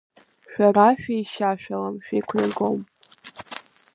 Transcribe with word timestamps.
Шәара 0.51 0.87
шәеишьашәалам, 1.01 1.95
шәеиқәнагом. 2.05 2.79